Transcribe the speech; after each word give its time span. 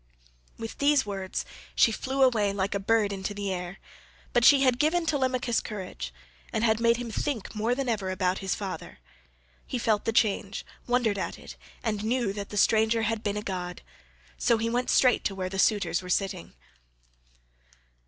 With 0.57 0.79
these 0.79 1.05
words 1.05 1.45
she 1.75 1.91
flew 1.91 2.23
away 2.23 2.51
like 2.53 2.73
a 2.73 2.79
bird 2.79 3.13
into 3.13 3.35
the 3.35 3.53
air, 3.53 3.77
but 4.33 4.43
she 4.43 4.63
had 4.63 4.79
given 4.79 5.05
Telemachus 5.05 5.59
courage, 5.61 6.11
and 6.51 6.63
had 6.63 6.79
made 6.79 6.97
him 6.97 7.11
think 7.11 7.53
more 7.53 7.75
than 7.75 7.87
ever 7.87 8.09
about 8.09 8.39
his 8.39 8.55
father. 8.55 8.97
He 9.67 9.77
felt 9.77 10.05
the 10.05 10.11
change, 10.11 10.65
wondered 10.87 11.19
at 11.19 11.37
it, 11.37 11.55
and 11.83 12.03
knew 12.03 12.33
that 12.33 12.49
the 12.49 12.57
stranger 12.57 13.03
had 13.03 13.21
been 13.21 13.37
a 13.37 13.43
god, 13.43 13.83
so 14.39 14.57
he 14.57 14.71
went 14.71 14.89
straight 14.89 15.23
to 15.25 15.35
where 15.35 15.49
the 15.49 15.59
suitors 15.59 16.01
were 16.01 16.09
sitting. 16.09 16.55